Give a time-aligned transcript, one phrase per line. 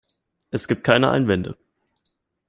[0.49, 1.59] Es gibt keine Einwände.